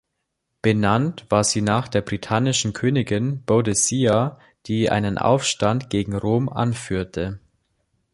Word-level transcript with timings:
Benannt 0.63 1.27
war 1.29 1.43
sie 1.43 1.61
nach 1.61 1.87
der 1.87 2.01
britannischen 2.01 2.73
Königin 2.73 3.43
Boadicea, 3.45 4.39
die 4.65 4.89
einen 4.89 5.19
Aufstand 5.19 5.91
gegen 5.91 6.15
Rom 6.15 6.49
anführte. 6.49 7.39